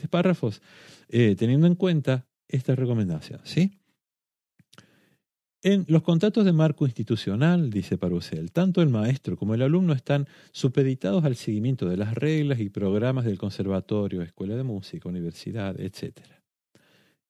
párrafos, 0.10 0.62
eh, 1.10 1.36
teniendo 1.36 1.66
en 1.66 1.74
cuenta 1.74 2.28
esta 2.48 2.76
recomendación. 2.76 3.40
¿sí? 3.46 3.80
En 5.68 5.84
los 5.90 6.02
contratos 6.02 6.46
de 6.46 6.54
marco 6.54 6.86
institucional, 6.86 7.70
dice 7.70 7.98
Parusel, 7.98 8.54
tanto 8.54 8.82
el 8.82 8.88
maestro 8.88 9.36
como 9.36 9.54
el 9.54 9.62
alumno 9.62 9.92
están 9.92 10.26
supeditados 10.54 11.26
al 11.26 11.36
seguimiento 11.36 11.90
de 11.90 11.98
las 11.98 12.16
reglas 12.16 12.62
y 12.62 12.70
programas 12.70 13.26
del 13.26 13.38
conservatorio, 13.38 14.22
escuela 14.22 14.56
de 14.56 14.64
música, 14.64 15.10
universidad, 15.10 15.78
etc. 15.78 16.20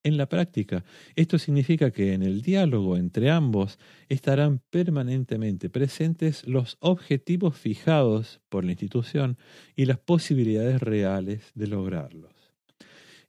En 0.03 0.17
la 0.17 0.29
práctica, 0.29 0.85
esto 1.15 1.39
significa 1.39 1.89
que 1.89 2.13
en 2.13 2.21
el 2.21 2.43
diálogo 2.43 2.95
entre 2.95 3.31
ambos 3.31 3.79
estarán 4.07 4.61
permanentemente 4.69 5.71
presentes 5.71 6.47
los 6.47 6.77
objetivos 6.79 7.57
fijados 7.57 8.39
por 8.49 8.63
la 8.63 8.73
institución 8.73 9.39
y 9.75 9.85
las 9.85 9.97
posibilidades 9.97 10.79
reales 10.79 11.41
de 11.55 11.65
lograrlos. 11.65 12.35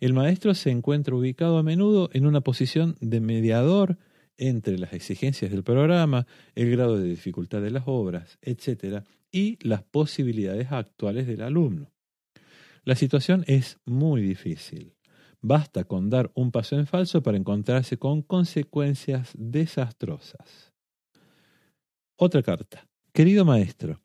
El 0.01 0.13
maestro 0.13 0.53
se 0.53 0.69
encuentra 0.69 1.15
ubicado 1.15 1.57
a 1.57 1.63
menudo 1.63 2.11
en 2.13 2.27
una 2.27 2.43
posición 2.43 2.99
de 3.01 3.21
mediador 3.21 3.97
entre 4.39 4.79
las 4.79 4.95
exigencias 4.95 5.51
del 5.51 5.63
programa, 5.63 6.27
el 6.55 6.71
grado 6.71 6.97
de 6.97 7.09
dificultad 7.09 7.61
de 7.61 7.71
las 7.71 7.85
obras, 7.87 8.39
etc., 8.41 9.05
y 9.31 9.59
las 9.61 9.83
posibilidades 9.83 10.73
actuales 10.73 11.27
del 11.27 11.43
alumno. 11.43 11.93
La 12.85 12.95
situación 12.95 13.45
es 13.47 13.79
muy 13.85 14.23
difícil. 14.23 14.95
Basta 15.43 15.85
con 15.85 16.09
dar 16.09 16.31
un 16.35 16.51
paso 16.51 16.79
en 16.79 16.87
falso 16.87 17.23
para 17.23 17.37
encontrarse 17.37 17.99
con 17.99 18.23
consecuencias 18.23 19.33
desastrosas. 19.37 20.73
Otra 22.17 22.43
carta. 22.43 22.89
Querido 23.13 23.45
maestro, 23.45 24.01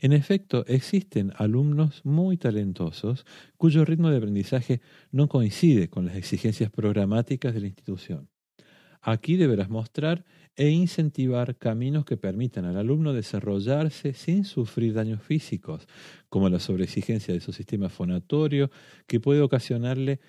en 0.00 0.12
efecto, 0.12 0.64
existen 0.66 1.32
alumnos 1.36 2.04
muy 2.04 2.36
talentosos 2.36 3.26
cuyo 3.56 3.84
ritmo 3.84 4.10
de 4.10 4.18
aprendizaje 4.18 4.80
no 5.10 5.28
coincide 5.28 5.90
con 5.90 6.06
las 6.06 6.16
exigencias 6.16 6.70
programáticas 6.70 7.52
de 7.54 7.60
la 7.60 7.66
institución. 7.66 8.28
Aquí 9.00 9.36
deberás 9.36 9.68
mostrar 9.68 10.24
e 10.56 10.70
incentivar 10.70 11.56
caminos 11.56 12.04
que 12.04 12.16
permitan 12.16 12.64
al 12.64 12.76
alumno 12.76 13.12
desarrollarse 13.12 14.12
sin 14.12 14.44
sufrir 14.44 14.92
daños 14.92 15.22
físicos, 15.22 15.86
como 16.28 16.48
la 16.48 16.58
sobreexigencia 16.58 17.32
de 17.32 17.40
su 17.40 17.52
sistema 17.52 17.88
fonatorio, 17.88 18.70
que 19.06 19.20
puede 19.20 19.40
ocasionarle 19.40 20.20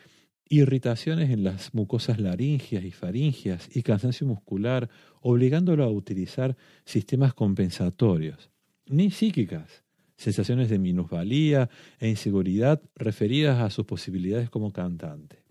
irritaciones 0.48 1.30
en 1.30 1.44
las 1.44 1.74
mucosas 1.74 2.20
laringias 2.20 2.84
y 2.84 2.92
faringias 2.92 3.76
y 3.76 3.84
cansancio 3.84 4.28
muscular, 4.28 4.90
obligándolo 5.22 5.84
a 5.84 5.90
utilizar 5.90 6.58
sistemas 6.86 7.34
compensatorios, 7.34 8.50
ni 8.88 9.12
psíquicas, 9.12 9.84
sensaciones 10.18 10.70
de 10.70 10.80
minusvalía 10.80 11.70
e 12.00 12.10
inseguridad 12.10 12.82
referidas 12.96 13.60
a 13.62 13.70
sus 13.70 13.86
posibilidades 13.86 14.50
como 14.50 14.72
cantante. 14.74 15.49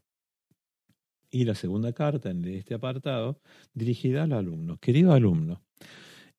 Y 1.31 1.45
la 1.45 1.55
segunda 1.55 1.93
carta 1.93 2.33
de 2.33 2.59
este 2.59 2.75
apartado, 2.75 3.41
dirigida 3.75 4.23
al 4.23 4.33
alumno. 4.33 4.79
Querido 4.79 5.13
alumno, 5.13 5.63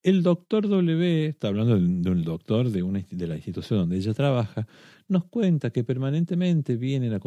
el 0.02 0.24
doctor 0.24 0.68
W, 0.68 1.28
está 1.28 1.50
hablando 1.50 1.78
de 1.78 2.10
un 2.10 2.24
doctor 2.24 2.70
de, 2.70 2.84
una, 2.84 3.04
de 3.10 3.28
la 3.28 3.36
institución 3.36 3.80
donde 3.80 3.98
ella 3.98 4.14
trabaja, 4.14 4.68
nos 5.08 5.26
cuenta 5.26 5.72
que 5.72 5.84
permanentemente 5.84 6.78
vienen 6.78 7.14
a, 7.14 7.20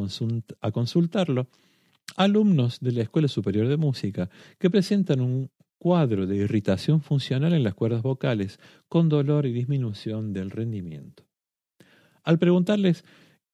a 0.60 0.70
consultarlo 0.72 1.48
alumnos 2.16 2.80
de 2.80 2.92
la 2.92 3.02
Escuela 3.02 3.28
Superior 3.28 3.68
de 3.68 3.76
Música 3.76 4.30
que 4.58 4.70
presentan 4.70 5.20
un 5.20 5.50
cuadro 5.78 6.26
de 6.26 6.36
irritación 6.36 7.02
funcional 7.02 7.52
en 7.52 7.64
las 7.64 7.74
cuerdas 7.74 8.02
vocales 8.02 8.58
con 8.88 9.08
dolor 9.08 9.46
y 9.46 9.52
disminución 9.52 10.32
del 10.32 10.50
rendimiento. 10.50 11.24
Al 12.22 12.38
preguntarles 12.38 13.04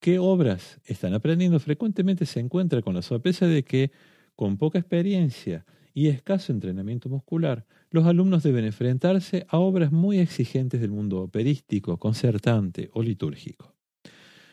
qué 0.00 0.18
obras 0.18 0.80
están 0.84 1.14
aprendiendo, 1.14 1.58
frecuentemente 1.60 2.26
se 2.26 2.40
encuentra 2.40 2.82
con 2.82 2.94
la 2.94 3.02
sorpresa 3.02 3.46
de 3.46 3.64
que, 3.64 3.90
con 4.36 4.56
poca 4.56 4.78
experiencia 4.78 5.64
y 5.94 6.08
escaso 6.08 6.52
entrenamiento 6.52 7.08
muscular, 7.08 7.66
los 7.90 8.06
alumnos 8.06 8.42
deben 8.42 8.64
enfrentarse 8.64 9.46
a 9.48 9.58
obras 9.58 9.90
muy 9.90 10.18
exigentes 10.18 10.80
del 10.80 10.90
mundo 10.90 11.20
operístico, 11.20 11.98
concertante 11.98 12.90
o 12.92 13.02
litúrgico. 13.02 13.74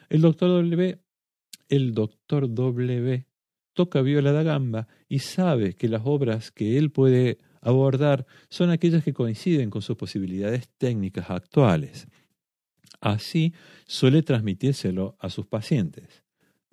El 0.10 0.21
doctor 0.21 0.49
W, 0.49 0.99
el 1.69 1.93
doctor 1.93 2.53
W 2.53 3.25
toca 3.73 4.01
viola 4.01 4.31
da 4.31 4.43
gamba 4.43 4.88
y 5.08 5.19
sabe 5.19 5.73
que 5.73 5.89
las 5.89 6.01
obras 6.05 6.51
que 6.51 6.77
él 6.77 6.91
puede 6.91 7.38
abordar 7.62 8.25
son 8.49 8.69
aquellas 8.69 9.03
que 9.03 9.13
coinciden 9.13 9.69
con 9.69 9.81
sus 9.81 9.97
posibilidades 9.97 10.69
técnicas 10.77 11.29
actuales. 11.29 12.08
Así 13.05 13.53
suele 13.85 14.23
transmitírselo 14.23 15.15
a 15.19 15.29
sus 15.29 15.45
pacientes. 15.45 16.23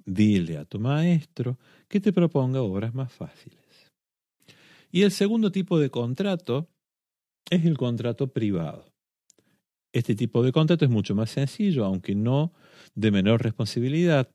Dile 0.03 0.57
a 0.57 0.65
tu 0.65 0.81
maestro 0.81 1.59
que 1.89 2.01
te 2.01 2.11
proponga 2.11 2.63
obras 2.63 2.95
más 2.95 3.13
fáciles. 3.13 3.93
Y 4.91 5.03
el 5.03 5.11
segundo 5.11 5.53
tipo 5.53 5.79
de 5.79 5.91
contrato 5.91 6.71
es 7.51 7.67
el 7.67 7.77
contrato 7.77 8.33
privado. 8.33 8.87
Este 9.93 10.15
tipo 10.15 10.43
de 10.43 10.53
contrato 10.53 10.87
es 10.87 10.91
mucho 10.91 11.15
más 11.15 11.29
sencillo, 11.29 11.85
aunque 11.85 12.15
no 12.15 12.55
de 12.95 13.11
menor 13.11 13.43
responsabilidad, 13.43 14.31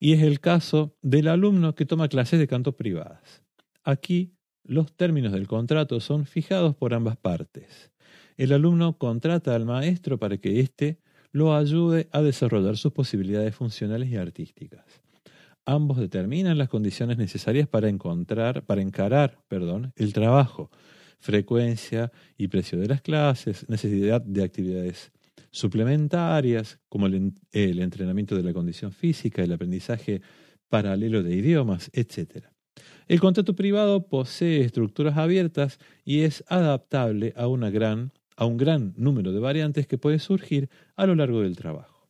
y 0.00 0.14
es 0.14 0.22
el 0.22 0.40
caso 0.40 0.96
del 1.02 1.28
alumno 1.28 1.74
que 1.74 1.84
toma 1.84 2.08
clases 2.08 2.40
de 2.40 2.48
canto 2.48 2.74
privadas. 2.74 3.44
Aquí 3.84 4.32
los 4.64 4.96
términos 4.96 5.32
del 5.32 5.46
contrato 5.46 6.00
son 6.00 6.24
fijados 6.24 6.74
por 6.74 6.94
ambas 6.94 7.18
partes. 7.18 7.92
El 8.38 8.52
alumno 8.52 8.96
contrata 8.96 9.54
al 9.54 9.66
maestro 9.66 10.18
para 10.18 10.38
que 10.38 10.60
éste 10.60 11.01
lo 11.32 11.56
ayude 11.56 12.08
a 12.12 12.22
desarrollar 12.22 12.76
sus 12.76 12.92
posibilidades 12.92 13.54
funcionales 13.54 14.08
y 14.10 14.16
artísticas. 14.16 14.84
Ambos 15.64 15.98
determinan 15.98 16.58
las 16.58 16.68
condiciones 16.68 17.18
necesarias 17.18 17.68
para 17.68 17.88
encontrar, 17.88 18.64
para 18.64 18.82
encarar, 18.82 19.38
perdón, 19.48 19.92
el 19.96 20.12
trabajo, 20.12 20.70
frecuencia 21.18 22.10
y 22.36 22.48
precio 22.48 22.78
de 22.78 22.88
las 22.88 23.00
clases, 23.00 23.68
necesidad 23.68 24.20
de 24.20 24.44
actividades 24.44 25.12
suplementarias, 25.50 26.80
como 26.88 27.06
el, 27.06 27.32
el 27.52 27.78
entrenamiento 27.78 28.36
de 28.36 28.42
la 28.42 28.52
condición 28.52 28.92
física, 28.92 29.42
el 29.42 29.52
aprendizaje 29.52 30.20
paralelo 30.68 31.22
de 31.22 31.36
idiomas, 31.36 31.90
etc. 31.92 32.46
El 33.06 33.20
contrato 33.20 33.54
privado 33.54 34.08
posee 34.08 34.62
estructuras 34.62 35.16
abiertas 35.16 35.78
y 36.04 36.20
es 36.20 36.44
adaptable 36.48 37.34
a, 37.36 37.46
una 37.46 37.70
gran, 37.70 38.12
a 38.36 38.44
un 38.44 38.56
gran 38.56 38.94
número 38.96 39.32
de 39.32 39.40
variantes 39.40 39.86
que 39.86 39.98
pueden 39.98 40.20
surgir 40.20 40.68
a 40.96 41.06
lo 41.06 41.14
largo 41.14 41.40
del 41.42 41.56
trabajo. 41.56 42.08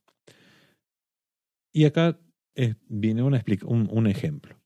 Y 1.73 1.85
acá 1.85 2.19
viene 2.89 3.23
un, 3.23 3.89
un 3.91 4.07
ejemplo. 4.07 4.61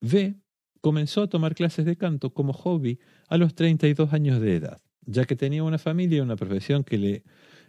V 0.00 0.34
comenzó 0.80 1.22
a 1.22 1.28
tomar 1.28 1.54
clases 1.54 1.84
de 1.84 1.96
canto 1.96 2.34
como 2.34 2.52
hobby 2.52 2.98
a 3.28 3.36
los 3.36 3.54
32 3.54 4.12
años 4.12 4.40
de 4.40 4.56
edad, 4.56 4.80
ya 5.06 5.24
que 5.24 5.36
tenía 5.36 5.62
una 5.62 5.78
familia 5.78 6.18
y 6.18 6.20
una 6.20 6.36
profesión 6.36 6.84
que 6.84 6.98
le 6.98 7.22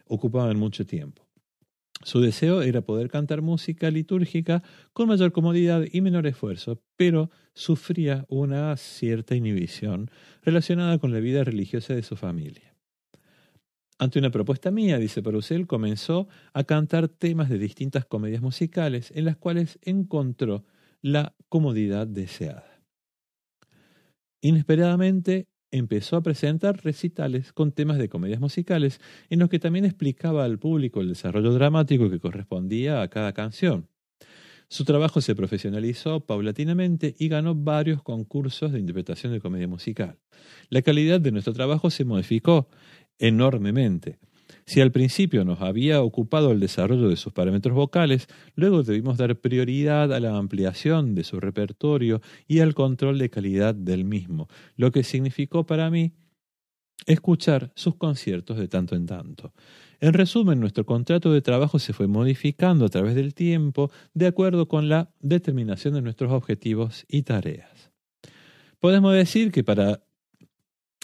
ocupaban 0.07 0.57
mucho 0.57 0.85
tiempo. 0.85 1.27
Su 2.03 2.19
deseo 2.19 2.61
era 2.61 2.81
poder 2.81 3.09
cantar 3.09 3.41
música 3.41 3.89
litúrgica 3.89 4.61
con 4.91 5.07
mayor 5.07 5.31
comodidad 5.31 5.85
y 5.89 6.01
menor 6.01 6.27
esfuerzo, 6.27 6.81
pero 6.97 7.29
sufría 7.53 8.25
una 8.27 8.75
cierta 8.75 9.35
inhibición 9.35 10.09
relacionada 10.41 10.97
con 10.97 11.13
la 11.13 11.19
vida 11.19 11.43
religiosa 11.43 11.93
de 11.93 12.03
su 12.03 12.17
familia. 12.17 12.72
Ante 13.99 14.19
una 14.19 14.31
propuesta 14.31 14.71
mía, 14.71 14.97
dice 14.97 15.21
Parusel, 15.21 15.67
comenzó 15.67 16.27
a 16.53 16.63
cantar 16.63 17.07
temas 17.07 17.49
de 17.49 17.57
distintas 17.59 18.05
comedias 18.05 18.41
musicales 18.41 19.11
en 19.15 19.25
las 19.25 19.37
cuales 19.37 19.79
encontró 19.81 20.65
la 21.01 21.35
comodidad 21.49 22.07
deseada. 22.07 22.81
Inesperadamente 24.41 25.47
empezó 25.71 26.17
a 26.17 26.21
presentar 26.21 26.83
recitales 26.83 27.53
con 27.53 27.71
temas 27.71 27.97
de 27.97 28.09
comedias 28.09 28.39
musicales 28.39 28.99
en 29.29 29.39
los 29.39 29.49
que 29.49 29.59
también 29.59 29.85
explicaba 29.85 30.43
al 30.43 30.59
público 30.59 31.01
el 31.01 31.09
desarrollo 31.09 31.53
dramático 31.53 32.09
que 32.09 32.19
correspondía 32.19 33.01
a 33.01 33.07
cada 33.07 33.33
canción. 33.33 33.87
Su 34.69 34.85
trabajo 34.85 35.21
se 35.21 35.35
profesionalizó 35.35 36.25
paulatinamente 36.25 37.15
y 37.19 37.27
ganó 37.27 37.53
varios 37.53 38.01
concursos 38.01 38.71
de 38.71 38.79
interpretación 38.79 39.31
de 39.31 39.39
comedia 39.39 39.67
musical. 39.67 40.17
La 40.69 40.81
calidad 40.81 41.21
de 41.21 41.31
nuestro 41.31 41.53
trabajo 41.53 41.89
se 41.89 42.05
modificó 42.05 42.69
enormemente. 43.19 44.19
Si 44.65 44.79
al 44.79 44.91
principio 44.91 45.43
nos 45.43 45.61
había 45.61 46.01
ocupado 46.01 46.51
el 46.51 46.59
desarrollo 46.59 47.09
de 47.09 47.17
sus 47.17 47.33
parámetros 47.33 47.75
vocales, 47.75 48.27
luego 48.55 48.83
debimos 48.83 49.17
dar 49.17 49.35
prioridad 49.35 50.13
a 50.13 50.19
la 50.19 50.37
ampliación 50.37 51.15
de 51.15 51.23
su 51.23 51.39
repertorio 51.39 52.21
y 52.47 52.59
al 52.59 52.73
control 52.73 53.17
de 53.17 53.29
calidad 53.29 53.75
del 53.75 54.05
mismo, 54.05 54.47
lo 54.77 54.91
que 54.91 55.03
significó 55.03 55.65
para 55.65 55.89
mí 55.89 56.13
escuchar 57.05 57.71
sus 57.75 57.95
conciertos 57.95 58.57
de 58.57 58.67
tanto 58.67 58.95
en 58.95 59.05
tanto. 59.05 59.53
En 59.99 60.13
resumen, 60.13 60.59
nuestro 60.59 60.85
contrato 60.85 61.31
de 61.31 61.41
trabajo 61.41 61.79
se 61.79 61.93
fue 61.93 62.07
modificando 62.07 62.85
a 62.85 62.89
través 62.89 63.15
del 63.15 63.33
tiempo 63.33 63.91
de 64.13 64.27
acuerdo 64.27 64.67
con 64.67 64.87
la 64.87 65.11
determinación 65.19 65.93
de 65.93 66.01
nuestros 66.01 66.31
objetivos 66.31 67.05
y 67.07 67.23
tareas. 67.23 67.91
Podemos 68.79 69.13
decir 69.13 69.51
que 69.51 69.63
para 69.63 70.03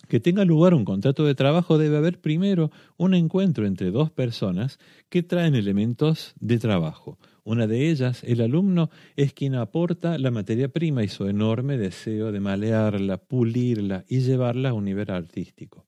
que 0.07 0.19
tenga 0.19 0.45
lugar 0.45 0.73
un 0.73 0.85
contrato 0.85 1.25
de 1.25 1.35
trabajo 1.35 1.77
debe 1.77 1.97
haber 1.97 2.19
primero 2.19 2.71
un 2.97 3.13
encuentro 3.13 3.65
entre 3.65 3.91
dos 3.91 4.11
personas 4.11 4.79
que 5.09 5.23
traen 5.23 5.55
elementos 5.55 6.33
de 6.39 6.57
trabajo, 6.57 7.17
Una 7.43 7.65
de 7.65 7.89
ellas, 7.89 8.23
el 8.23 8.41
alumno, 8.41 8.91
es 9.15 9.33
quien 9.33 9.55
aporta 9.55 10.19
la 10.19 10.29
materia 10.29 10.67
prima 10.69 11.03
y 11.03 11.07
su 11.07 11.25
enorme 11.27 11.77
deseo 11.77 12.31
de 12.31 12.39
malearla, 12.39 13.17
pulirla 13.17 14.05
y 14.07 14.19
llevarla 14.19 14.69
a 14.69 14.73
un 14.73 14.85
nivel 14.85 15.09
artístico. 15.09 15.85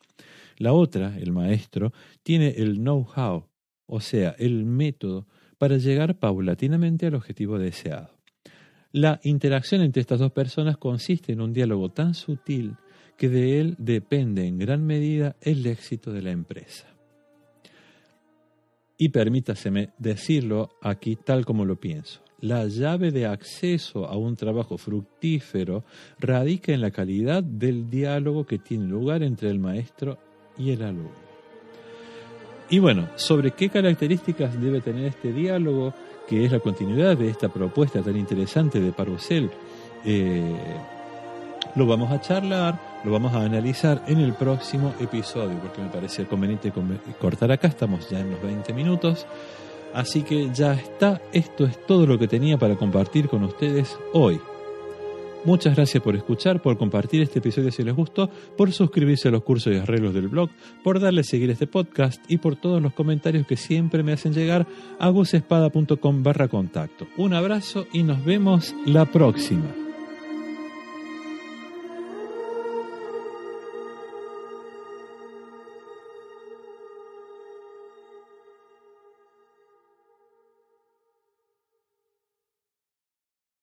La 0.58 0.74
otra, 0.74 1.18
el 1.20 1.32
maestro, 1.32 1.94
tiene 2.24 2.56
el 2.58 2.78
know-how, 2.78 3.46
o 3.86 4.00
sea, 4.00 4.36
el 4.40 4.66
método 4.66 5.28
para 5.60 5.78
llegar 5.78 6.18
paulatinamente 6.18 7.06
al 7.06 7.16
objetivo 7.16 7.60
deseado. 7.60 8.10
La 8.92 9.20
interacción 9.24 9.82
entre 9.82 10.02
estas 10.02 10.20
dos 10.20 10.32
personas 10.32 10.78
consiste 10.78 11.32
en 11.32 11.42
un 11.42 11.54
diálogo 11.54 11.90
tan 11.90 12.14
sutil 12.14 12.76
que 13.22 13.30
de 13.30 13.60
él 13.60 13.76
depende 13.78 14.48
en 14.48 14.58
gran 14.58 14.84
medida 14.84 15.36
el 15.42 15.64
éxito 15.68 16.12
de 16.12 16.24
la 16.24 16.32
empresa. 16.32 16.88
Y 18.98 19.10
permítaseme 19.10 19.90
decirlo 20.00 20.70
aquí 20.82 21.18
tal 21.18 21.46
como 21.46 21.64
lo 21.64 21.80
pienso. 21.80 22.22
La 22.40 22.66
llave 22.66 23.12
de 23.12 23.28
acceso 23.28 24.08
a 24.08 24.18
un 24.18 24.36
trabajo 24.36 24.76
fructífero 24.80 25.84
radica 26.18 26.74
en 26.74 26.82
la 26.82 26.90
calidad 26.90 27.44
del 27.44 27.92
diálogo 27.92 28.48
que 28.48 28.58
tiene 28.58 28.86
lugar 28.88 29.22
entre 29.22 29.52
el 29.52 29.60
maestro 29.60 30.18
y 30.58 30.72
el 30.72 30.82
alumno. 30.82 31.12
Y 32.72 32.80
bueno, 32.80 33.08
sobre 33.18 33.52
qué 33.52 33.70
características 33.70 34.60
debe 34.60 34.82
tener 34.82 35.06
este 35.06 35.32
diálogo, 35.32 35.94
que 36.28 36.44
es 36.44 36.52
la 36.52 36.60
continuidad 36.60 37.16
de 37.16 37.30
esta 37.30 37.50
propuesta 37.50 38.02
tan 38.02 38.18
interesante 38.18 38.80
de 38.80 38.92
Parusel, 38.92 39.52
eh, 40.06 40.56
lo 41.76 41.86
vamos 41.86 42.12
a 42.12 42.20
charlar, 42.20 42.80
lo 43.04 43.12
vamos 43.12 43.34
a 43.34 43.44
analizar 43.44 44.04
en 44.08 44.20
el 44.20 44.34
próximo 44.34 44.94
episodio, 45.00 45.58
porque 45.60 45.82
me 45.82 45.90
parece 45.90 46.26
conveniente 46.26 46.72
cortar 47.20 47.52
acá, 47.52 47.68
estamos 47.68 48.10
ya 48.10 48.20
en 48.20 48.32
los 48.32 48.42
20 48.42 48.74
minutos. 48.74 49.26
Así 49.94 50.24
que 50.24 50.50
ya 50.54 50.74
está, 50.74 51.22
esto 51.34 51.66
es 51.66 51.86
todo 51.86 52.06
lo 52.06 52.18
que 52.18 52.28
tenía 52.28 52.58
para 52.58 52.76
compartir 52.76 53.28
con 53.28 53.44
ustedes 53.44 53.98
hoy. 54.14 54.40
Muchas 55.44 55.76
gracias 55.76 56.04
por 56.04 56.16
escuchar, 56.16 56.62
por 56.62 56.78
compartir 56.78 57.22
este 57.22 57.40
episodio 57.40 57.72
si 57.72 57.84
les 57.84 57.96
gustó, 57.96 58.30
por 58.56 58.72
suscribirse 58.72 59.28
a 59.28 59.32
los 59.32 59.44
cursos 59.44 59.74
y 59.74 59.78
arreglos 59.78 60.14
del 60.14 60.28
blog, 60.28 60.52
por 60.84 61.00
darle 61.00 61.22
a 61.22 61.24
seguir 61.24 61.50
este 61.50 61.66
podcast 61.66 62.24
y 62.30 62.38
por 62.38 62.56
todos 62.56 62.82
los 62.82 62.94
comentarios 62.94 63.48
que 63.48 63.58
siempre 63.58 64.04
me 64.04 64.14
hacen 64.14 64.34
llegar 64.34 64.68
a 65.00 65.10
gusespada.com 65.10 66.24
barra 66.24 66.48
contacto. 66.48 67.08
Un 67.18 67.34
abrazo 67.34 67.88
y 67.92 68.04
nos 68.04 68.24
vemos 68.24 68.76
la 68.86 69.06
próxima. 69.06 69.81